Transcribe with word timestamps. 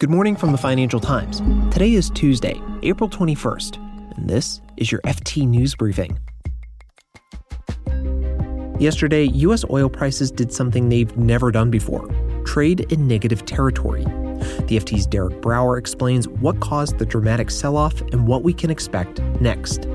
Good 0.00 0.08
morning 0.08 0.34
from 0.34 0.50
the 0.50 0.56
Financial 0.56 0.98
Times. 0.98 1.40
Today 1.70 1.92
is 1.92 2.08
Tuesday, 2.08 2.58
April 2.82 3.06
21st, 3.06 4.16
and 4.16 4.30
this 4.30 4.62
is 4.78 4.90
your 4.90 5.02
FT 5.02 5.46
News 5.46 5.74
Briefing. 5.74 6.18
Yesterday, 8.78 9.24
U.S. 9.24 9.62
oil 9.68 9.90
prices 9.90 10.30
did 10.30 10.54
something 10.54 10.88
they've 10.88 11.14
never 11.18 11.50
done 11.50 11.70
before 11.70 12.08
trade 12.46 12.90
in 12.90 13.06
negative 13.06 13.44
territory. 13.44 14.04
The 14.04 14.78
FT's 14.80 15.06
Derek 15.06 15.42
Brower 15.42 15.76
explains 15.76 16.26
what 16.26 16.60
caused 16.60 16.96
the 16.96 17.04
dramatic 17.04 17.50
sell 17.50 17.76
off 17.76 18.00
and 18.00 18.26
what 18.26 18.42
we 18.42 18.54
can 18.54 18.70
expect 18.70 19.20
next. 19.42 19.86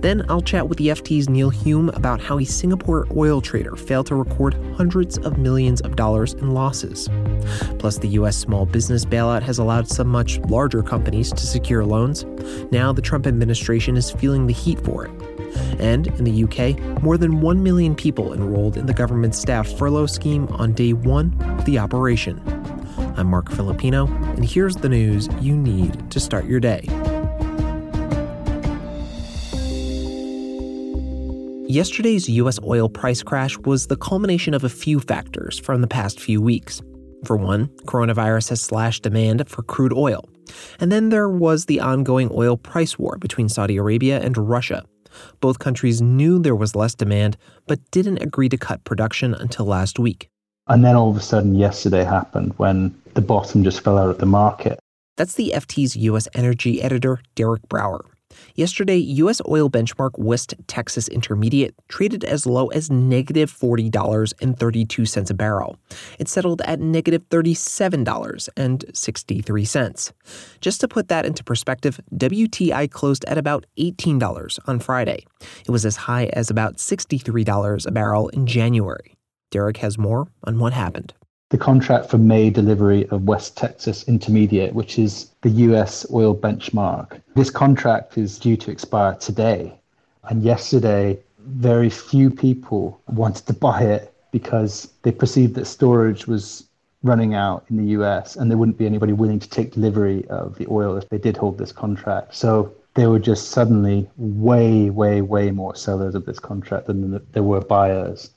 Then 0.00 0.24
I'll 0.28 0.42
chat 0.42 0.68
with 0.68 0.78
the 0.78 0.88
FT's 0.88 1.28
Neil 1.28 1.50
Hume 1.50 1.88
about 1.90 2.20
how 2.20 2.38
a 2.38 2.44
Singapore 2.44 3.06
oil 3.16 3.40
trader 3.40 3.76
failed 3.76 4.06
to 4.06 4.14
record 4.14 4.54
hundreds 4.76 5.18
of 5.18 5.38
millions 5.38 5.80
of 5.80 5.96
dollars 5.96 6.34
in 6.34 6.50
losses. 6.50 7.08
Plus, 7.78 7.98
the 7.98 8.08
U.S. 8.08 8.36
small 8.36 8.66
business 8.66 9.04
bailout 9.04 9.42
has 9.42 9.58
allowed 9.58 9.88
some 9.88 10.08
much 10.08 10.38
larger 10.40 10.82
companies 10.82 11.32
to 11.32 11.46
secure 11.46 11.84
loans. 11.84 12.24
Now, 12.70 12.92
the 12.92 13.02
Trump 13.02 13.26
administration 13.26 13.96
is 13.96 14.10
feeling 14.10 14.46
the 14.46 14.52
heat 14.52 14.80
for 14.80 15.06
it. 15.06 15.10
And 15.80 16.06
in 16.08 16.24
the 16.24 16.44
UK, 16.44 17.02
more 17.02 17.16
than 17.16 17.40
1 17.40 17.62
million 17.62 17.94
people 17.94 18.32
enrolled 18.32 18.76
in 18.76 18.86
the 18.86 18.94
government 18.94 19.34
staff 19.34 19.68
furlough 19.78 20.06
scheme 20.06 20.46
on 20.48 20.72
day 20.72 20.92
one 20.92 21.36
of 21.58 21.64
the 21.64 21.78
operation. 21.78 22.40
I'm 23.16 23.28
Marc 23.28 23.50
Filippino, 23.50 24.06
and 24.06 24.44
here's 24.44 24.76
the 24.76 24.90
news 24.90 25.28
you 25.40 25.56
need 25.56 26.10
to 26.10 26.20
start 26.20 26.44
your 26.44 26.60
day. 26.60 26.86
Yesterday's 31.76 32.26
U.S. 32.30 32.58
oil 32.64 32.88
price 32.88 33.22
crash 33.22 33.58
was 33.58 33.88
the 33.88 33.98
culmination 33.98 34.54
of 34.54 34.64
a 34.64 34.68
few 34.70 34.98
factors 34.98 35.58
from 35.58 35.82
the 35.82 35.86
past 35.86 36.18
few 36.18 36.40
weeks. 36.40 36.80
For 37.26 37.36
one, 37.36 37.66
coronavirus 37.84 38.48
has 38.48 38.62
slashed 38.62 39.02
demand 39.02 39.46
for 39.46 39.62
crude 39.62 39.92
oil. 39.92 40.26
And 40.80 40.90
then 40.90 41.10
there 41.10 41.28
was 41.28 41.66
the 41.66 41.80
ongoing 41.80 42.30
oil 42.32 42.56
price 42.56 42.98
war 42.98 43.18
between 43.18 43.50
Saudi 43.50 43.76
Arabia 43.76 44.22
and 44.22 44.38
Russia. 44.38 44.86
Both 45.42 45.58
countries 45.58 46.00
knew 46.00 46.38
there 46.38 46.56
was 46.56 46.74
less 46.74 46.94
demand, 46.94 47.36
but 47.66 47.90
didn't 47.90 48.22
agree 48.22 48.48
to 48.48 48.56
cut 48.56 48.82
production 48.84 49.34
until 49.34 49.66
last 49.66 49.98
week. 49.98 50.30
And 50.68 50.82
then 50.82 50.96
all 50.96 51.10
of 51.10 51.16
a 51.18 51.20
sudden, 51.20 51.56
yesterday 51.56 52.04
happened 52.04 52.54
when 52.56 52.98
the 53.12 53.20
bottom 53.20 53.62
just 53.62 53.82
fell 53.82 53.98
out 53.98 54.08
of 54.08 54.16
the 54.16 54.24
market. 54.24 54.78
That's 55.18 55.34
the 55.34 55.52
FT's 55.54 55.94
U.S. 55.94 56.26
energy 56.32 56.80
editor, 56.80 57.20
Derek 57.34 57.68
Brower. 57.68 58.02
Yesterday, 58.56 58.96
U.S. 58.96 59.42
oil 59.46 59.68
benchmark 59.68 60.18
West 60.18 60.54
Texas 60.66 61.08
Intermediate 61.08 61.74
traded 61.88 62.24
as 62.24 62.46
low 62.46 62.68
as 62.68 62.90
negative 62.90 63.52
$40.32 63.52 65.30
a 65.30 65.34
barrel. 65.34 65.76
It 66.18 66.28
settled 66.28 66.62
at 66.62 66.80
negative 66.80 67.28
$37.63. 67.28 70.12
Just 70.62 70.80
to 70.80 70.88
put 70.88 71.08
that 71.08 71.26
into 71.26 71.44
perspective, 71.44 72.00
WTI 72.14 72.90
closed 72.90 73.26
at 73.26 73.36
about 73.36 73.66
$18 73.78 74.58
on 74.66 74.80
Friday. 74.80 75.26
It 75.66 75.70
was 75.70 75.84
as 75.84 75.96
high 75.96 76.30
as 76.32 76.48
about 76.48 76.78
$63 76.78 77.86
a 77.86 77.90
barrel 77.90 78.30
in 78.30 78.46
January. 78.46 79.12
Derek 79.50 79.76
has 79.76 79.98
more 79.98 80.28
on 80.44 80.58
what 80.58 80.72
happened 80.72 81.12
the 81.50 81.58
contract 81.58 82.10
for 82.10 82.18
May 82.18 82.50
delivery 82.50 83.06
of 83.10 83.22
West 83.22 83.56
Texas 83.56 84.02
Intermediate, 84.08 84.74
which 84.74 84.98
is 84.98 85.30
the 85.42 85.50
US 85.50 86.04
oil 86.12 86.34
benchmark. 86.34 87.20
This 87.36 87.50
contract 87.50 88.18
is 88.18 88.38
due 88.38 88.56
to 88.56 88.70
expire 88.70 89.14
today. 89.14 89.72
And 90.24 90.42
yesterday, 90.42 91.20
very 91.38 91.88
few 91.88 92.30
people 92.30 93.00
wanted 93.06 93.46
to 93.46 93.52
buy 93.52 93.82
it 93.82 94.12
because 94.32 94.92
they 95.02 95.12
perceived 95.12 95.54
that 95.54 95.66
storage 95.66 96.26
was 96.26 96.64
running 97.04 97.34
out 97.34 97.64
in 97.70 97.76
the 97.76 97.92
US 97.92 98.34
and 98.34 98.50
there 98.50 98.58
wouldn't 98.58 98.78
be 98.78 98.86
anybody 98.86 99.12
willing 99.12 99.38
to 99.38 99.48
take 99.48 99.72
delivery 99.72 100.26
of 100.28 100.58
the 100.58 100.66
oil 100.68 100.96
if 100.96 101.08
they 101.10 101.18
did 101.18 101.36
hold 101.36 101.58
this 101.58 101.70
contract. 101.70 102.34
So 102.34 102.74
there 102.94 103.08
were 103.08 103.20
just 103.20 103.50
suddenly 103.50 104.10
way, 104.16 104.90
way, 104.90 105.22
way 105.22 105.52
more 105.52 105.76
sellers 105.76 106.16
of 106.16 106.26
this 106.26 106.40
contract 106.40 106.88
than 106.88 107.24
there 107.30 107.42
were 107.44 107.60
buyers. 107.60 108.30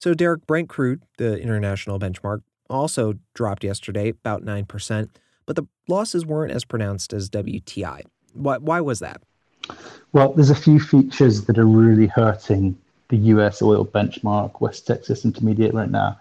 So, 0.00 0.14
Derek, 0.14 0.46
Brent 0.46 0.68
crude, 0.68 1.02
the 1.16 1.40
international 1.40 1.98
benchmark, 1.98 2.42
also 2.68 3.14
dropped 3.34 3.64
yesterday, 3.64 4.10
about 4.10 4.44
9%, 4.44 5.08
but 5.46 5.56
the 5.56 5.66
losses 5.88 6.26
weren't 6.26 6.52
as 6.52 6.64
pronounced 6.64 7.12
as 7.12 7.30
WTI. 7.30 8.02
Why, 8.34 8.58
why 8.58 8.80
was 8.80 8.98
that? 9.00 9.22
Well, 10.12 10.32
there's 10.32 10.50
a 10.50 10.54
few 10.54 10.80
features 10.80 11.44
that 11.44 11.58
are 11.58 11.66
really 11.66 12.06
hurting 12.06 12.76
the 13.08 13.16
US 13.16 13.62
oil 13.62 13.84
benchmark, 13.84 14.60
West 14.60 14.86
Texas 14.86 15.24
Intermediate, 15.24 15.74
right 15.74 15.90
now. 15.90 16.18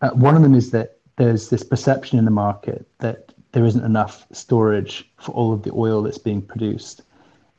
Uh, 0.00 0.10
one 0.10 0.36
of 0.36 0.42
them 0.42 0.54
is 0.54 0.70
that 0.70 0.98
there's 1.16 1.50
this 1.50 1.62
perception 1.62 2.18
in 2.18 2.24
the 2.24 2.30
market 2.30 2.86
that 2.98 3.32
there 3.52 3.64
isn't 3.64 3.84
enough 3.84 4.26
storage 4.32 5.08
for 5.18 5.32
all 5.32 5.52
of 5.52 5.62
the 5.62 5.72
oil 5.72 6.02
that's 6.02 6.18
being 6.18 6.40
produced. 6.40 7.02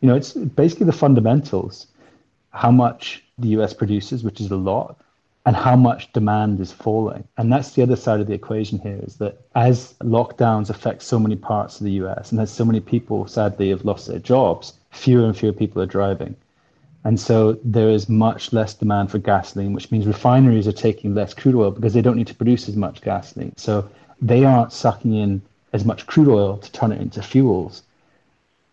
You 0.02 0.08
know, 0.08 0.16
it's 0.16 0.34
basically 0.34 0.86
the 0.86 0.94
fundamentals 0.94 1.88
how 2.52 2.72
much 2.72 3.24
the 3.38 3.50
US 3.50 3.74
produces, 3.74 4.24
which 4.24 4.42
is 4.42 4.52
a 4.52 4.56
lot, 4.56 5.00
and 5.50 5.58
how 5.58 5.76
much 5.76 6.14
demand 6.14 6.60
is 6.60 6.72
falling. 6.72 7.28
And 7.38 7.52
that's 7.52 7.72
the 7.72 7.82
other 7.82 7.96
side 7.96 8.20
of 8.20 8.28
the 8.28 8.36
equation 8.36 8.78
here 8.78 9.00
is 9.02 9.16
that 9.16 9.42
as 9.56 9.96
lockdowns 10.04 10.70
affect 10.70 11.02
so 11.02 11.18
many 11.18 11.36
parts 11.36 11.80
of 11.80 11.86
the 11.86 11.94
US 12.04 12.32
and 12.32 12.40
as 12.40 12.52
so 12.52 12.64
many 12.64 12.80
people 12.80 13.26
sadly 13.26 13.72
have 13.72 13.84
lost 13.84 14.06
their 14.06 14.20
jobs, 14.20 14.74
fewer 14.92 15.26
and 15.26 15.36
fewer 15.36 15.52
people 15.52 15.82
are 15.82 15.88
driving. 15.88 16.36
And 17.04 17.20
so 17.20 17.58
there 17.64 17.90
is 17.90 18.08
much 18.08 18.54
less 18.54 18.76
demand 18.76 19.10
for 19.10 19.18
gasoline, 19.18 19.74
which 19.74 19.90
means 19.90 20.06
refineries 20.06 20.68
are 20.68 20.72
taking 20.88 21.16
less 21.16 21.34
crude 21.34 21.56
oil 21.56 21.72
because 21.72 21.96
they 21.96 22.04
don't 22.04 22.18
need 22.18 22.28
to 22.28 22.36
produce 22.36 22.70
as 22.70 22.76
much 22.76 23.02
gasoline. 23.02 23.58
So 23.58 23.90
they 24.22 24.46
aren't 24.46 24.72
sucking 24.72 25.16
in 25.16 25.42
as 25.74 25.84
much 25.84 26.06
crude 26.06 26.28
oil 26.28 26.58
to 26.58 26.72
turn 26.72 26.92
it 26.92 27.02
into 27.02 27.24
fuels. 27.24 27.82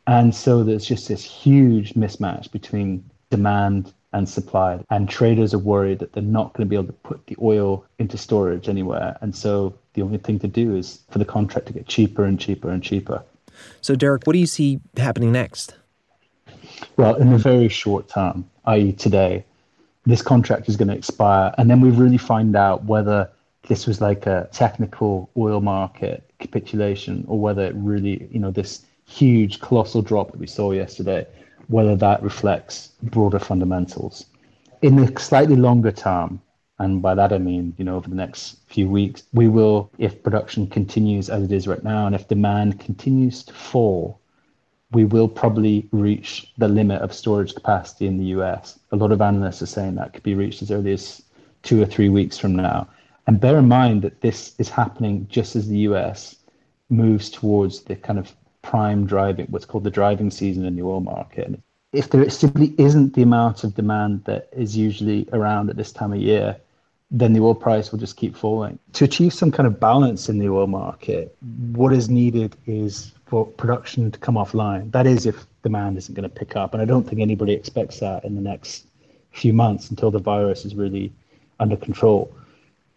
And 0.06 0.34
so 0.34 0.62
there's 0.62 0.84
just 0.84 1.08
this 1.08 1.24
huge 1.24 1.94
mismatch 1.94 2.52
between 2.52 3.02
demand 3.30 3.94
and 4.12 4.28
supply. 4.28 4.82
And 4.90 5.08
traders 5.08 5.52
are 5.52 5.58
worried 5.58 5.98
that 5.98 6.12
they're 6.12 6.22
not 6.22 6.52
going 6.54 6.66
to 6.66 6.70
be 6.70 6.76
able 6.76 6.86
to 6.86 6.92
put 6.92 7.26
the 7.26 7.36
oil 7.40 7.84
into 7.98 8.16
storage 8.16 8.68
anywhere. 8.68 9.16
And 9.20 9.34
so 9.34 9.74
the 9.94 10.02
only 10.02 10.18
thing 10.18 10.38
to 10.40 10.48
do 10.48 10.76
is 10.76 11.00
for 11.10 11.18
the 11.18 11.24
contract 11.24 11.66
to 11.68 11.72
get 11.72 11.86
cheaper 11.86 12.24
and 12.24 12.38
cheaper 12.38 12.70
and 12.70 12.82
cheaper. 12.82 13.22
So, 13.80 13.94
Derek, 13.94 14.26
what 14.26 14.34
do 14.34 14.38
you 14.38 14.46
see 14.46 14.80
happening 14.96 15.32
next? 15.32 15.74
Well, 16.96 17.14
in 17.14 17.30
the 17.30 17.38
very 17.38 17.68
short 17.68 18.08
term, 18.08 18.48
i.e., 18.66 18.92
today, 18.92 19.44
this 20.04 20.22
contract 20.22 20.68
is 20.68 20.76
going 20.76 20.88
to 20.88 20.94
expire. 20.94 21.54
And 21.58 21.70
then 21.70 21.80
we 21.80 21.90
really 21.90 22.18
find 22.18 22.54
out 22.54 22.84
whether 22.84 23.30
this 23.68 23.86
was 23.86 24.00
like 24.00 24.26
a 24.26 24.48
technical 24.52 25.30
oil 25.36 25.60
market 25.60 26.30
capitulation 26.38 27.24
or 27.26 27.38
whether 27.38 27.64
it 27.64 27.74
really, 27.76 28.28
you 28.30 28.38
know, 28.38 28.50
this 28.50 28.84
huge, 29.06 29.60
colossal 29.60 30.02
drop 30.02 30.32
that 30.32 30.38
we 30.38 30.46
saw 30.46 30.72
yesterday 30.72 31.26
whether 31.68 31.96
that 31.96 32.22
reflects 32.22 32.92
broader 33.02 33.38
fundamentals. 33.38 34.26
In 34.82 34.96
the 34.96 35.20
slightly 35.20 35.56
longer 35.56 35.92
term, 35.92 36.40
and 36.78 37.00
by 37.00 37.14
that 37.14 37.32
I 37.32 37.38
mean, 37.38 37.74
you 37.78 37.84
know, 37.84 37.96
over 37.96 38.08
the 38.08 38.14
next 38.14 38.58
few 38.66 38.88
weeks, 38.88 39.24
we 39.32 39.48
will, 39.48 39.90
if 39.98 40.22
production 40.22 40.66
continues 40.66 41.30
as 41.30 41.44
it 41.44 41.52
is 41.52 41.66
right 41.66 41.82
now, 41.82 42.06
and 42.06 42.14
if 42.14 42.28
demand 42.28 42.78
continues 42.80 43.42
to 43.44 43.54
fall, 43.54 44.20
we 44.92 45.04
will 45.04 45.28
probably 45.28 45.88
reach 45.92 46.52
the 46.58 46.68
limit 46.68 47.02
of 47.02 47.12
storage 47.12 47.54
capacity 47.54 48.06
in 48.06 48.18
the 48.18 48.26
US. 48.26 48.78
A 48.92 48.96
lot 48.96 49.10
of 49.10 49.20
analysts 49.20 49.62
are 49.62 49.66
saying 49.66 49.94
that 49.96 50.12
could 50.12 50.22
be 50.22 50.34
reached 50.34 50.62
as 50.62 50.70
early 50.70 50.92
as 50.92 51.22
two 51.62 51.82
or 51.82 51.86
three 51.86 52.08
weeks 52.08 52.38
from 52.38 52.54
now. 52.54 52.88
And 53.26 53.40
bear 53.40 53.58
in 53.58 53.66
mind 53.66 54.02
that 54.02 54.20
this 54.20 54.54
is 54.58 54.68
happening 54.68 55.26
just 55.28 55.56
as 55.56 55.68
the 55.68 55.78
US 55.78 56.36
moves 56.88 57.30
towards 57.30 57.82
the 57.82 57.96
kind 57.96 58.18
of 58.18 58.34
prime 58.66 59.06
driving, 59.06 59.46
what's 59.50 59.64
called 59.64 59.84
the 59.84 59.96
driving 60.00 60.30
season 60.30 60.64
in 60.64 60.74
the 60.74 60.82
oil 60.82 61.00
market. 61.00 61.48
If 61.92 62.10
there 62.10 62.28
simply 62.28 62.74
isn't 62.78 63.14
the 63.14 63.22
amount 63.22 63.62
of 63.62 63.76
demand 63.76 64.24
that 64.24 64.48
is 64.52 64.76
usually 64.76 65.28
around 65.32 65.70
at 65.70 65.76
this 65.76 65.92
time 65.92 66.12
of 66.12 66.20
year, 66.20 66.56
then 67.10 67.32
the 67.32 67.40
oil 67.40 67.54
price 67.54 67.92
will 67.92 68.00
just 68.00 68.16
keep 68.16 68.34
falling. 68.36 68.78
To 68.94 69.04
achieve 69.04 69.32
some 69.32 69.52
kind 69.52 69.68
of 69.68 69.78
balance 69.78 70.28
in 70.28 70.38
the 70.38 70.48
oil 70.48 70.66
market, 70.66 71.36
what 71.72 71.92
is 71.92 72.08
needed 72.08 72.56
is 72.66 73.12
for 73.26 73.46
production 73.46 74.10
to 74.10 74.18
come 74.18 74.34
offline. 74.34 74.90
That 74.90 75.06
is, 75.06 75.26
if 75.26 75.46
demand 75.62 75.96
isn't 75.98 76.14
going 76.14 76.28
to 76.28 76.36
pick 76.42 76.56
up. 76.56 76.74
And 76.74 76.82
I 76.82 76.86
don't 76.86 77.08
think 77.08 77.20
anybody 77.20 77.52
expects 77.52 78.00
that 78.00 78.24
in 78.24 78.34
the 78.34 78.40
next 78.40 78.86
few 79.30 79.52
months 79.52 79.90
until 79.90 80.10
the 80.10 80.18
virus 80.18 80.64
is 80.64 80.74
really 80.74 81.12
under 81.60 81.76
control. 81.76 82.34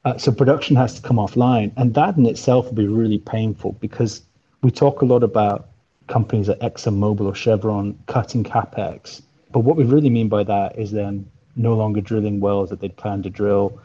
Uh, 0.05 0.17
so 0.17 0.31
production 0.31 0.75
has 0.75 0.95
to 0.95 1.01
come 1.01 1.17
offline. 1.17 1.71
And 1.77 1.93
that 1.93 2.17
in 2.17 2.25
itself 2.25 2.65
will 2.65 2.81
be 2.85 2.87
really 2.87 3.19
painful 3.19 3.73
because 3.73 4.23
we 4.61 4.71
talk 4.71 5.01
a 5.01 5.05
lot 5.05 5.23
about 5.23 5.69
companies 6.07 6.47
like 6.47 6.59
ExxonMobil 6.59 7.21
or 7.21 7.35
Chevron 7.35 7.97
cutting 8.07 8.43
capex, 8.43 9.21
but 9.51 9.61
what 9.61 9.77
we 9.77 9.83
really 9.83 10.09
mean 10.09 10.27
by 10.27 10.43
that 10.43 10.77
is 10.77 10.91
then 10.91 11.29
no 11.55 11.75
longer 11.75 12.01
drilling 12.01 12.39
wells 12.39 12.69
that 12.69 12.79
they'd 12.79 12.97
planned 12.97 13.23
to 13.23 13.29
drill, 13.29 13.79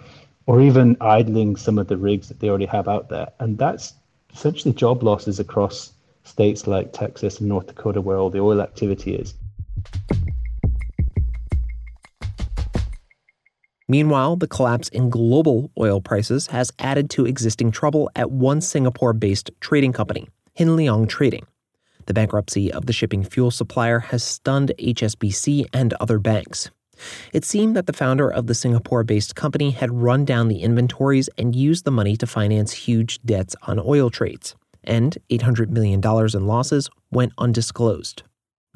or 0.46 0.60
even 0.60 0.96
idling 1.00 1.56
some 1.56 1.78
of 1.78 1.88
the 1.88 1.96
rigs 1.96 2.28
that 2.28 2.40
they 2.40 2.48
already 2.48 2.66
have 2.66 2.88
out 2.88 3.08
there. 3.08 3.28
And 3.40 3.56
that's 3.56 3.94
essentially 4.32 4.74
job 4.74 5.02
losses 5.02 5.38
across 5.38 5.92
states 6.24 6.66
like 6.66 6.92
Texas 6.92 7.38
and 7.38 7.48
North 7.48 7.66
Dakota, 7.66 8.00
where 8.00 8.18
all 8.18 8.30
the 8.30 8.40
oil 8.40 8.60
activity 8.60 9.14
is. 9.14 9.34
Meanwhile, 13.86 14.36
the 14.36 14.46
collapse 14.46 14.88
in 14.88 15.10
global 15.10 15.70
oil 15.78 16.00
prices 16.00 16.46
has 16.48 16.72
added 16.78 17.10
to 17.10 17.26
existing 17.26 17.70
trouble 17.70 18.10
at 18.16 18.30
one 18.30 18.60
Singapore 18.60 19.12
based 19.12 19.50
trading 19.60 19.92
company. 19.92 20.28
Hin 20.56 20.68
Leong 20.68 21.08
Trading. 21.08 21.44
The 22.06 22.14
bankruptcy 22.14 22.72
of 22.72 22.86
the 22.86 22.92
shipping 22.92 23.24
fuel 23.24 23.50
supplier 23.50 23.98
has 23.98 24.22
stunned 24.22 24.70
HSBC 24.78 25.66
and 25.72 25.92
other 25.94 26.20
banks. 26.20 26.70
It 27.32 27.44
seemed 27.44 27.74
that 27.74 27.86
the 27.86 27.92
founder 27.92 28.30
of 28.30 28.46
the 28.46 28.54
Singapore 28.54 29.02
based 29.02 29.34
company 29.34 29.72
had 29.72 29.90
run 29.90 30.24
down 30.24 30.46
the 30.46 30.62
inventories 30.62 31.28
and 31.36 31.56
used 31.56 31.84
the 31.84 31.90
money 31.90 32.16
to 32.18 32.26
finance 32.28 32.70
huge 32.70 33.20
debts 33.22 33.56
on 33.62 33.80
oil 33.80 34.10
trades, 34.10 34.54
and 34.84 35.18
$800 35.28 35.70
million 35.70 36.00
in 36.00 36.46
losses 36.46 36.88
went 37.10 37.32
undisclosed. 37.36 38.22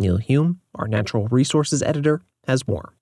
Neil 0.01 0.17
Hume, 0.17 0.61
our 0.75 0.89
natural 0.89 1.29
resources 1.29 1.81
editor, 1.81 2.23
has 2.49 2.67
more. 2.67 2.93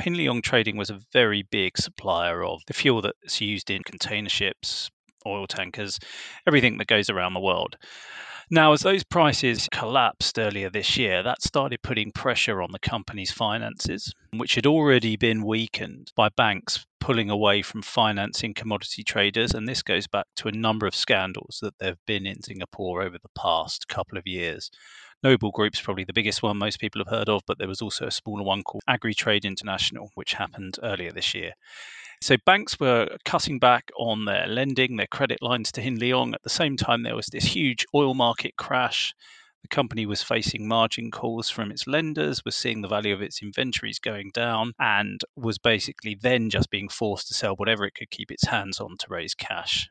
Hin 0.00 0.14
Leong 0.14 0.42
Trading 0.42 0.76
was 0.76 0.90
a 0.90 1.00
very 1.12 1.44
big 1.44 1.78
supplier 1.78 2.44
of 2.44 2.62
the 2.66 2.74
fuel 2.74 3.00
that's 3.00 3.40
used 3.40 3.70
in 3.70 3.84
container 3.84 4.28
ships, 4.28 4.90
oil 5.26 5.46
tankers, 5.46 5.98
everything 6.46 6.78
that 6.78 6.86
goes 6.86 7.10
around 7.10 7.34
the 7.34 7.40
world. 7.40 7.76
Now, 8.48 8.72
as 8.72 8.82
those 8.82 9.02
prices 9.02 9.68
collapsed 9.72 10.38
earlier 10.38 10.70
this 10.70 10.96
year, 10.96 11.24
that 11.24 11.42
started 11.42 11.82
putting 11.82 12.12
pressure 12.12 12.62
on 12.62 12.70
the 12.70 12.78
company's 12.78 13.32
finances, 13.32 14.12
which 14.32 14.54
had 14.54 14.66
already 14.66 15.16
been 15.16 15.44
weakened 15.44 16.12
by 16.14 16.28
banks 16.28 16.86
pulling 17.00 17.28
away 17.28 17.62
from 17.62 17.82
financing 17.82 18.54
commodity 18.54 19.02
traders. 19.02 19.52
And 19.52 19.66
this 19.66 19.82
goes 19.82 20.06
back 20.06 20.26
to 20.36 20.48
a 20.48 20.52
number 20.52 20.86
of 20.86 20.94
scandals 20.94 21.58
that 21.60 21.76
there 21.78 21.90
have 21.90 22.06
been 22.06 22.24
in 22.24 22.40
Singapore 22.40 23.02
over 23.02 23.18
the 23.18 23.28
past 23.36 23.88
couple 23.88 24.16
of 24.16 24.28
years. 24.28 24.70
Noble 25.26 25.50
Group's 25.50 25.80
probably 25.80 26.04
the 26.04 26.12
biggest 26.12 26.40
one 26.40 26.56
most 26.56 26.78
people 26.78 27.00
have 27.00 27.08
heard 27.08 27.28
of, 27.28 27.42
but 27.48 27.58
there 27.58 27.66
was 27.66 27.82
also 27.82 28.06
a 28.06 28.12
smaller 28.12 28.44
one 28.44 28.62
called 28.62 28.84
Agritrade 28.88 29.42
International, 29.42 30.12
which 30.14 30.34
happened 30.34 30.78
earlier 30.84 31.10
this 31.10 31.34
year. 31.34 31.54
So 32.22 32.36
banks 32.46 32.78
were 32.78 33.08
cutting 33.24 33.58
back 33.58 33.90
on 33.98 34.24
their 34.24 34.46
lending, 34.46 34.94
their 34.94 35.08
credit 35.08 35.42
lines 35.42 35.72
to 35.72 35.80
Hin 35.80 35.98
Leong. 35.98 36.32
At 36.32 36.44
the 36.44 36.48
same 36.48 36.76
time, 36.76 37.02
there 37.02 37.16
was 37.16 37.26
this 37.26 37.42
huge 37.42 37.84
oil 37.92 38.14
market 38.14 38.54
crash. 38.56 39.16
The 39.62 39.68
company 39.74 40.06
was 40.06 40.22
facing 40.22 40.68
margin 40.68 41.10
calls 41.10 41.50
from 41.50 41.72
its 41.72 41.88
lenders, 41.88 42.44
was 42.44 42.54
seeing 42.54 42.82
the 42.82 42.88
value 42.88 43.12
of 43.12 43.20
its 43.20 43.42
inventories 43.42 43.98
going 43.98 44.30
down, 44.32 44.74
and 44.78 45.20
was 45.34 45.58
basically 45.58 46.16
then 46.22 46.50
just 46.50 46.70
being 46.70 46.88
forced 46.88 47.26
to 47.26 47.34
sell 47.34 47.56
whatever 47.56 47.84
it 47.84 47.96
could 47.96 48.10
keep 48.12 48.30
its 48.30 48.46
hands 48.46 48.78
on 48.78 48.96
to 48.98 49.06
raise 49.08 49.34
cash. 49.34 49.88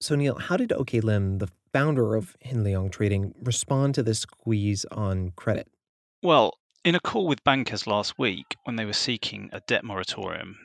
So, 0.00 0.14
Neil, 0.14 0.38
how 0.38 0.56
did 0.56 0.72
OK 0.72 1.00
Lim, 1.00 1.38
the 1.38 1.48
founder 1.76 2.14
of 2.14 2.34
Hin 2.40 2.64
Leong 2.64 2.90
Trading, 2.90 3.34
respond 3.42 3.94
to 3.96 4.02
this 4.02 4.20
squeeze 4.20 4.86
on 4.86 5.32
credit? 5.36 5.68
Well, 6.22 6.54
in 6.86 6.94
a 6.94 7.00
call 7.00 7.26
with 7.26 7.44
bankers 7.44 7.86
last 7.86 8.18
week, 8.18 8.56
when 8.64 8.76
they 8.76 8.86
were 8.86 8.94
seeking 8.94 9.50
a 9.52 9.60
debt 9.60 9.84
moratorium, 9.84 10.56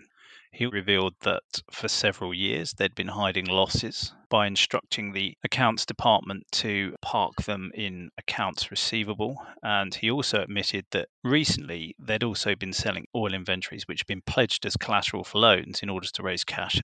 he 0.54 0.66
revealed 0.68 1.16
that 1.24 1.44
for 1.69 1.90
several 1.90 2.34
years 2.34 2.72
they'd 2.72 2.96
been 2.96 3.10
hiding 3.10 3.48
losses 3.48 4.13
by 4.30 4.48
instructing 4.48 5.12
the 5.12 5.36
accounts 5.44 5.86
department 5.86 6.46
to 6.54 6.96
park 7.02 7.36
them 7.46 7.72
in 7.74 8.10
accounts 8.18 8.72
receivable. 8.72 9.36
And 9.63 9.94
he 9.94 10.10
also 10.10 10.44
admitted 10.44 10.86
that 10.92 11.10
recently 11.25 11.94
they'd 12.00 12.24
also 12.24 12.56
been 12.56 12.72
selling 12.72 13.06
oil 13.13 13.34
inventories 13.34 13.86
which 13.86 14.00
had 14.00 14.08
been 14.08 14.22
pledged 14.25 14.66
as 14.66 14.78
collateral 14.78 15.25
for 15.25 15.40
loans 15.40 15.81
in 15.84 15.90
order 15.90 16.08
to 16.08 16.24
raise 16.24 16.46
cash. 16.46 16.80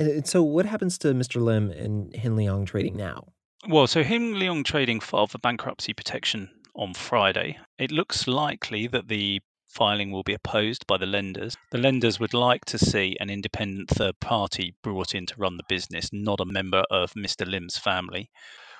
And 0.00 0.26
so, 0.26 0.42
what 0.42 0.66
happens 0.66 0.98
to 0.98 1.14
Mr. 1.14 1.40
Lim 1.40 1.70
and 1.70 2.12
Hin 2.16 2.34
Leong 2.34 2.66
Trading 2.66 2.96
now? 2.96 3.28
Well, 3.68 3.86
so 3.86 4.02
Hin 4.02 4.34
Leong 4.34 4.64
Trading 4.64 5.00
filed 5.00 5.32
for 5.32 5.38
bankruptcy 5.38 5.92
protection 5.92 6.50
on 6.74 6.94
Friday. 6.94 7.58
It 7.78 7.90
looks 7.90 8.26
likely 8.26 8.86
that 8.86 9.08
the 9.08 9.42
filing 9.68 10.10
will 10.10 10.22
be 10.22 10.32
opposed 10.32 10.86
by 10.86 10.96
the 10.96 11.06
lenders. 11.06 11.56
The 11.70 11.78
lenders 11.78 12.18
would 12.18 12.32
like 12.32 12.64
to 12.64 12.78
see 12.78 13.18
an 13.20 13.28
independent 13.28 13.90
third 13.90 14.18
party 14.18 14.74
brought 14.82 15.14
in 15.14 15.26
to 15.26 15.34
run 15.36 15.58
the 15.58 15.62
business, 15.68 16.08
not 16.10 16.40
a 16.40 16.46
member 16.46 16.84
of 16.90 17.12
Mr. 17.12 17.46
Lim's 17.46 17.76
family. 17.76 18.30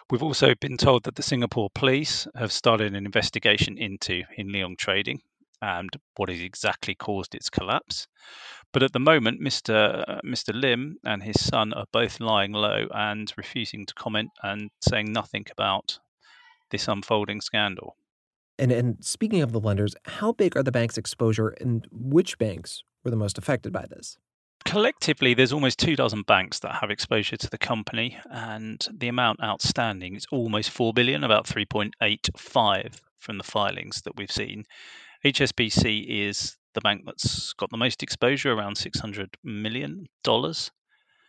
We've 0.09 0.23
also 0.23 0.55
been 0.55 0.79
told 0.79 1.05
that 1.05 1.15
the 1.15 1.23
Singapore 1.23 1.69
police 1.75 2.27
have 2.35 2.51
started 2.51 2.95
an 2.95 3.05
investigation 3.05 3.77
into 3.77 4.25
Hin 4.35 4.49
Leong 4.49 4.79
trading 4.79 5.21
and 5.63 5.91
what 6.17 6.29
has 6.29 6.41
exactly 6.41 6.95
caused 6.95 7.35
its 7.35 7.51
collapse. 7.51 8.07
But 8.73 8.83
at 8.83 8.93
the 8.93 9.01
moment, 9.01 9.41
Mr. 9.41 10.05
Uh, 10.09 10.21
Mr. 10.25 10.55
Lim 10.55 10.97
and 11.05 11.23
his 11.23 11.41
son 11.45 11.73
are 11.73 11.87
both 11.93 12.21
lying 12.21 12.53
low 12.53 12.87
and 12.93 13.33
refusing 13.37 13.87
to 13.87 13.95
comment 13.95 14.31
and 14.43 14.71
saying 14.81 15.13
nothing 15.13 15.47
about 15.51 15.99
this 16.71 16.89
unfolding 16.89 17.41
scandal. 17.41 17.97
And 18.59 18.71
and 18.71 19.05
speaking 19.05 19.43
of 19.43 19.53
the 19.53 19.61
lenders, 19.61 19.95
how 20.05 20.33
big 20.33 20.57
are 20.57 20.63
the 20.63 20.73
bank's 20.73 20.99
exposure 20.99 21.49
and 21.49 21.87
which 21.91 22.39
banks 22.39 22.85
were 23.03 23.11
the 23.11 23.17
most 23.17 23.39
affected 23.39 23.73
by 23.73 23.87
this? 23.89 24.19
Collectively, 24.65 25.35
there's 25.35 25.53
almost 25.53 25.79
two 25.79 25.97
dozen 25.97 26.23
banks 26.23 26.59
that 26.61 26.75
have 26.75 26.91
exposure 26.91 27.37
to 27.37 27.49
the 27.49 27.59
company, 27.59 28.19
and 28.31 28.87
the 28.93 29.09
amount 29.09 29.43
outstanding 29.43 30.15
is 30.15 30.27
almost 30.31 30.71
4 30.71 30.93
billion, 30.93 31.25
about 31.25 31.47
3.85 31.47 33.01
from 33.19 33.39
the 33.39 33.45
filings 33.45 34.03
that 34.03 34.17
we've 34.17 34.31
seen. 34.31 34.65
HSBC 35.25 36.07
is 36.09 36.57
the 36.75 36.81
bank 36.81 37.03
that's 37.05 37.53
got 37.55 37.71
the 37.71 37.77
most 37.77 38.03
exposure, 38.03 38.53
around 38.53 38.77
600 38.77 39.37
million 39.45 40.07
dollars, 40.25 40.71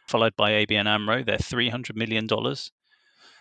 followed 0.07 0.35
by 0.37 0.51
ABN 0.51 0.87
AMRO, 0.87 1.23
they're 1.23 1.37
300 1.37 1.95
million 1.95 2.27
dollars. 2.27 2.71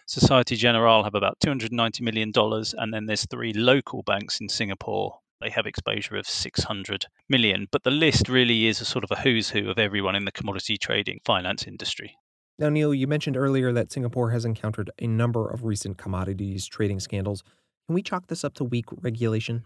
Societe 0.06 0.56
Generale 0.56 1.04
have 1.04 1.14
about 1.14 1.38
$290 1.38 2.00
million, 2.00 2.32
and 2.78 2.92
then 2.92 3.06
there's 3.06 3.26
three 3.26 3.52
local 3.52 4.02
banks 4.02 4.40
in 4.40 4.48
Singapore. 4.48 5.16
They 5.40 5.50
have 5.50 5.66
exposure 5.66 6.16
of 6.16 6.26
600 6.26 7.06
million, 7.28 7.68
but 7.70 7.84
the 7.84 7.92
list 7.92 8.28
really 8.28 8.66
is 8.66 8.80
a 8.80 8.84
sort 8.84 9.04
of 9.04 9.12
a 9.12 9.20
who's 9.20 9.50
who 9.50 9.70
of 9.70 9.78
everyone 9.78 10.16
in 10.16 10.24
the 10.24 10.32
commodity 10.32 10.76
trading 10.76 11.20
finance 11.24 11.66
industry. 11.68 12.16
Now, 12.58 12.70
Neil, 12.70 12.92
you 12.92 13.06
mentioned 13.06 13.36
earlier 13.36 13.72
that 13.72 13.92
Singapore 13.92 14.32
has 14.32 14.44
encountered 14.44 14.90
a 14.98 15.06
number 15.06 15.48
of 15.48 15.64
recent 15.64 15.96
commodities 15.96 16.66
trading 16.66 16.98
scandals. 16.98 17.44
Can 17.86 17.94
we 17.94 18.02
chalk 18.02 18.26
this 18.26 18.42
up 18.42 18.54
to 18.54 18.64
weak 18.64 18.86
regulation? 19.00 19.64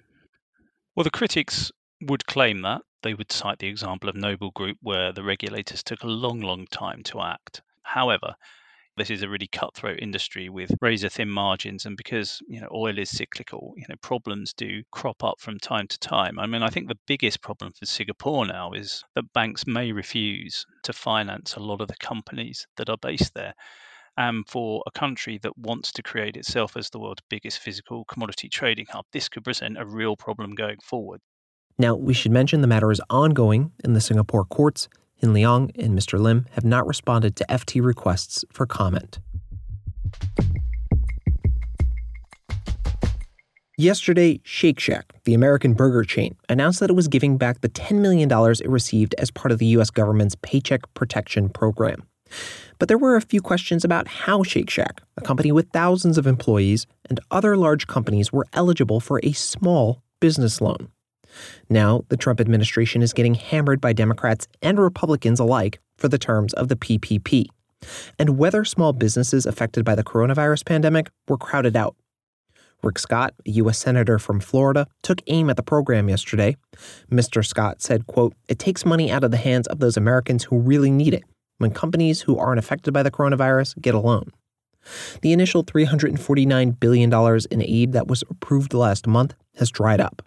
Well, 0.97 1.05
the 1.05 1.11
critics 1.11 1.71
would 2.01 2.27
claim 2.27 2.63
that. 2.63 2.83
They 3.03 3.15
would 3.15 3.31
cite 3.31 3.61
the 3.61 3.69
example 3.69 4.09
of 4.09 4.17
Noble 4.17 4.51
Group, 4.51 4.79
where 4.81 5.13
the 5.13 5.23
regulators 5.23 5.85
took 5.85 6.03
a 6.03 6.09
long, 6.09 6.41
long 6.41 6.67
time 6.67 7.05
to 7.05 7.21
act. 7.21 7.63
However, 7.85 8.35
this 8.97 9.11
is 9.11 9.23
a 9.23 9.29
really 9.29 9.47
cutthroat 9.47 10.01
industry 10.01 10.49
with 10.49 10.77
razor 10.81 11.09
thin 11.09 11.31
margins, 11.31 11.87
and 11.87 11.97
because 11.97 12.41
you 12.49 12.61
know 12.61 12.69
oil 12.73 12.99
is 12.99 13.11
cyclical, 13.11 13.75
you 13.77 13.87
know 13.89 13.97
problems 14.03 14.53
do 14.53 14.83
crop 14.91 15.23
up 15.23 15.41
from 15.41 15.61
time 15.61 15.87
to 15.89 15.99
time. 15.99 16.39
I 16.39 16.47
mean, 16.47 16.63
I 16.63 16.71
think 16.71 16.89
the 16.89 16.99
biggest 17.07 17.41
problem 17.41 17.73
for 17.73 17.87
Singapore 17.87 18.47
now 18.47 18.73
is 18.73 19.05
that 19.15 19.33
banks 19.33 19.67
may 19.67 19.93
refuse 19.93 20.67
to 20.85 20.93
finance 20.93 21.55
a 21.55 21.61
lot 21.61 21.81
of 21.81 21.89
the 21.89 21.97
companies 21.97 22.67
that 22.77 22.89
are 22.89 22.99
based 22.99 23.35
there. 23.35 23.55
And 24.17 24.49
for 24.49 24.83
a 24.87 24.91
country 24.91 25.39
that 25.43 25.59
wants 25.59 25.91
to 25.93 26.03
create 26.03 26.37
itself 26.37 26.77
as 26.77 26.91
the 26.91 26.99
world's 27.01 27.23
biggest 27.29 27.59
physical 27.59 28.05
commodity 28.05 28.49
trading 28.49 28.87
hub, 28.91 29.07
this 29.13 29.29
could 29.29 29.45
present 29.45 29.79
a 29.79 29.85
real 29.85 30.17
problem 30.17 30.55
going 30.55 30.79
forward. 30.83 31.21
Now, 31.79 31.97
we 31.97 32.15
should 32.15 32.31
mention 32.31 32.61
the 32.61 32.69
matter 32.69 32.93
is 32.93 33.01
ongoing 33.11 33.73
in 33.83 33.95
the 33.95 34.01
Singapore 34.01 34.45
courts 34.45 34.89
Hin 35.17 35.33
Leong 35.33 35.71
and 35.77 35.99
Mr. 35.99 36.21
Lim 36.21 36.47
have 36.53 36.65
not 36.65 36.87
responded 36.87 37.35
to 37.37 37.47
FT 37.49 37.85
requests 37.85 38.45
for 38.53 38.67
comment. 38.67 39.19
Yesterday, 43.77 44.41
Shake 44.45 44.79
Shack, 44.79 45.15
the 45.25 45.35
American 45.35 45.73
burger 45.75 46.05
chain, 46.05 46.37
announced 46.49 46.79
that 46.79 46.91
it 46.91 46.95
was 46.95 47.09
giving 47.09 47.37
back 47.39 47.61
the 47.61 47.69
$10 47.69 48.01
million 48.01 48.31
it 48.31 48.69
received 48.69 49.17
as 49.19 49.33
part 49.33 49.51
of 49.51 49.59
the 49.59 49.67
U.S. 49.67 49.91
government's 49.91 50.37
Paycheck 50.43 50.83
Protection 50.95 51.49
Program. 51.49 52.07
But 52.79 52.89
there 52.89 52.99
were 52.99 53.17
a 53.17 53.23
few 53.23 53.41
questions 53.41 53.85
about 53.85 54.09
how 54.09 54.43
Shake 54.43 54.71
Shack, 54.71 55.03
a 55.17 55.21
company 55.21 55.53
with 55.53 55.71
thousands 55.71 56.19
of 56.19 56.27
employees, 56.27 56.87
and 57.09 57.21
other 57.31 57.57
large 57.57 57.87
companies 57.87 58.33
were 58.33 58.47
eligible 58.53 59.01
for 59.01 59.21
a 59.23 59.33
small 59.33 60.03
business 60.21 60.61
loan. 60.61 60.89
Now, 61.69 62.05
the 62.09 62.17
Trump 62.17 62.41
administration 62.41 63.03
is 63.03 63.13
getting 63.13 63.35
hammered 63.35 63.81
by 63.81 63.93
Democrats 63.93 64.47
and 64.63 64.79
Republicans 64.79 65.41
alike 65.41 65.81
for 65.97 66.09
the 66.09 66.19
terms 66.19 66.53
of 66.55 66.69
the 66.69 66.77
PPP, 66.77 67.47
and 68.19 68.39
whether 68.39 68.65
small 68.65 68.93
businesses 68.93 69.47
affected 69.47 69.85
by 69.85 69.95
the 69.95 70.05
coronavirus 70.05 70.65
pandemic 70.65 71.11
were 71.29 71.39
crowded 71.39 71.77
out. 71.77 71.97
Rick 72.83 72.99
Scott, 72.99 73.33
a 73.47 73.51
U.S. 73.53 73.79
Senator 73.79 74.19
from 74.19 74.41
Florida, 74.41 74.87
took 75.03 75.23
aim 75.27 75.49
at 75.49 75.57
the 75.57 75.63
program 75.63 76.09
yesterday. 76.09 76.55
Mr. 77.11 77.45
Scott 77.45 77.81
said, 77.81 78.07
quote, 78.07 78.35
It 78.49 78.59
takes 78.59 78.85
money 78.85 79.11
out 79.11 79.25
of 79.25 79.31
the 79.31 79.39
hands 79.39 79.67
of 79.69 79.79
those 79.79 79.97
Americans 79.97 80.45
who 80.45 80.59
really 80.59 80.91
need 80.91 81.15
it 81.15 81.25
when 81.59 81.71
companies 81.71 82.23
who 82.23 82.39
aren't 82.39 82.59
affected 82.59 82.93
by 82.93 83.03
the 83.03 83.11
coronavirus 83.11 83.81
get 83.81 83.95
a 83.95 84.01
loan. 84.01 84.31
The 85.23 85.33
initial 85.33 85.65
$349 85.65 86.79
billion 86.79 87.41
in 87.51 87.63
aid 87.63 87.93
that 87.93 88.07
was 88.07 88.23
approved 88.29 88.75
last 88.75 89.07
month 89.07 89.35
has 89.57 89.71
dried 89.71 90.01
up. 90.01 90.23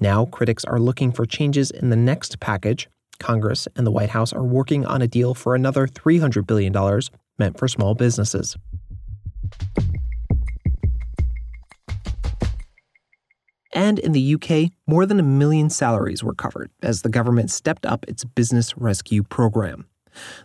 Now, 0.00 0.24
critics 0.26 0.64
are 0.64 0.78
looking 0.78 1.12
for 1.12 1.26
changes 1.26 1.70
in 1.70 1.90
the 1.90 1.96
next 1.96 2.40
package. 2.40 2.88
Congress 3.18 3.66
and 3.76 3.86
the 3.86 3.90
White 3.90 4.10
House 4.10 4.32
are 4.32 4.44
working 4.44 4.86
on 4.86 5.02
a 5.02 5.08
deal 5.08 5.34
for 5.34 5.54
another 5.54 5.86
$300 5.86 6.46
billion 6.46 6.72
meant 7.38 7.58
for 7.58 7.68
small 7.68 7.94
businesses. 7.94 8.56
And 13.74 13.98
in 13.98 14.12
the 14.12 14.34
UK, 14.34 14.72
more 14.86 15.06
than 15.06 15.20
a 15.20 15.22
million 15.22 15.70
salaries 15.70 16.24
were 16.24 16.34
covered 16.34 16.70
as 16.82 17.02
the 17.02 17.08
government 17.08 17.50
stepped 17.50 17.84
up 17.84 18.04
its 18.08 18.24
business 18.24 18.76
rescue 18.76 19.22
program. 19.22 19.86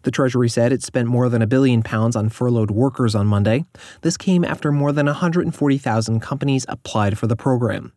The 0.04 0.12
Treasury 0.12 0.50
said 0.50 0.72
it 0.72 0.84
spent 0.84 1.08
more 1.08 1.30
than 1.30 1.42
a 1.42 1.48
billion 1.48 1.84
pounds 1.84 2.16
on 2.16 2.30
furloughed 2.30 2.72
workers 2.72 3.16
on 3.16 3.28
Monday. 3.28 3.66
This 4.02 4.18
came 4.18 4.44
after 4.44 4.72
more 4.72 4.92
than 4.92 5.06
140,000 5.06 6.20
companies 6.20 6.66
applied 6.70 7.18
for 7.18 7.28
the 7.28 7.36
program. 7.36 7.94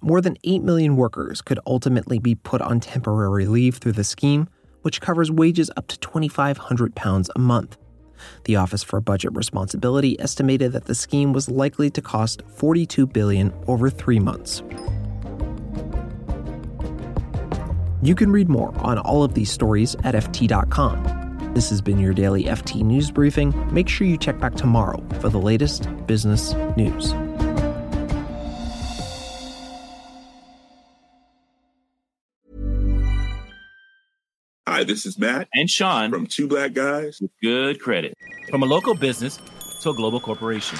More 0.00 0.20
than 0.20 0.36
8 0.44 0.62
million 0.62 0.96
workers 0.96 1.40
could 1.40 1.58
ultimately 1.66 2.18
be 2.18 2.34
put 2.34 2.60
on 2.60 2.80
temporary 2.80 3.46
leave 3.46 3.76
through 3.76 3.92
the 3.92 4.04
scheme, 4.04 4.48
which 4.82 5.00
covers 5.00 5.30
wages 5.30 5.70
up 5.76 5.86
to 5.88 5.96
£2,500 5.98 7.28
a 7.34 7.38
month. 7.38 7.78
The 8.44 8.56
Office 8.56 8.82
for 8.82 9.00
Budget 9.00 9.32
Responsibility 9.34 10.20
estimated 10.20 10.72
that 10.72 10.84
the 10.84 10.94
scheme 10.94 11.32
was 11.32 11.48
likely 11.48 11.90
to 11.90 12.02
cost 12.02 12.42
42 12.56 13.06
billion 13.06 13.52
over 13.66 13.90
3 13.90 14.18
months. 14.20 14.62
You 18.02 18.16
can 18.16 18.32
read 18.32 18.48
more 18.48 18.76
on 18.78 18.98
all 18.98 19.22
of 19.22 19.34
these 19.34 19.50
stories 19.50 19.94
at 20.02 20.16
ft.com. 20.16 21.52
This 21.54 21.70
has 21.70 21.80
been 21.80 22.00
your 22.00 22.12
daily 22.12 22.44
FT 22.44 22.82
news 22.82 23.12
briefing. 23.12 23.54
Make 23.72 23.88
sure 23.88 24.08
you 24.08 24.16
check 24.18 24.40
back 24.40 24.56
tomorrow 24.56 25.00
for 25.20 25.28
the 25.28 25.38
latest 25.38 25.88
business 26.06 26.52
news. 26.76 27.12
Hi, 34.66 34.82
this 34.82 35.06
is 35.06 35.16
Matt 35.16 35.46
and 35.54 35.70
Sean 35.70 36.10
from 36.10 36.26
Two 36.26 36.48
Black 36.48 36.72
Guys 36.72 37.20
with 37.20 37.30
Good 37.40 37.80
Credit. 37.80 38.14
From 38.50 38.64
a 38.64 38.66
local 38.66 38.94
business 38.94 39.38
to 39.82 39.90
a 39.90 39.94
global 39.94 40.18
corporation. 40.18 40.78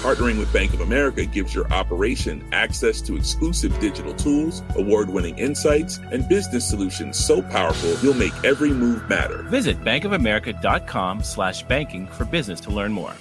Partnering 0.00 0.38
with 0.38 0.50
Bank 0.50 0.72
of 0.72 0.80
America 0.80 1.26
gives 1.26 1.54
your 1.54 1.70
operation 1.70 2.42
access 2.52 3.02
to 3.02 3.16
exclusive 3.16 3.78
digital 3.80 4.14
tools, 4.14 4.62
award 4.76 5.10
winning 5.10 5.38
insights, 5.38 5.98
and 6.10 6.26
business 6.26 6.66
solutions 6.66 7.18
so 7.18 7.42
powerful 7.42 7.94
you'll 8.00 8.14
make 8.14 8.32
every 8.42 8.70
move 8.70 9.06
matter. 9.10 9.42
Visit 9.50 9.78
bankofamerica.com 9.84 11.22
slash 11.22 11.64
banking 11.64 12.06
for 12.06 12.24
business 12.24 12.60
to 12.60 12.70
learn 12.70 12.94
more. 12.94 13.12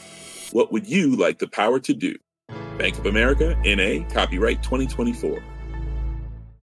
What 0.53 0.71
would 0.71 0.87
you 0.87 1.17
like 1.17 1.39
the 1.39 1.49
power 1.49 1.81
to 1.81 1.93
do? 1.93 2.15
Bank 2.77 2.97
of 2.97 3.07
America, 3.07 3.61
NA, 3.65 4.07
copyright 4.07 4.63
2024. 4.63 5.43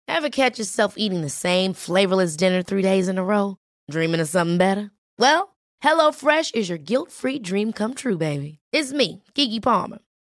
Ever 0.07 0.29
catch 0.29 0.59
yourself 0.59 0.93
eating 0.95 1.23
the 1.23 1.29
same 1.29 1.73
flavorless 1.73 2.37
dinner 2.37 2.63
three 2.63 2.81
days 2.81 3.09
in 3.09 3.17
a 3.17 3.23
row? 3.23 3.57
Dreaming 3.91 4.21
of 4.21 4.29
something 4.29 4.57
better? 4.57 4.91
Well, 5.19 5.57
HelloFresh 5.83 6.55
is 6.55 6.69
your 6.69 6.77
guilt 6.77 7.11
free 7.11 7.37
dream 7.37 7.73
come 7.73 7.95
true, 7.95 8.17
baby. 8.17 8.59
It's 8.71 8.93
me, 8.93 9.21
Keke 9.35 9.61
Palmer. 9.61 9.99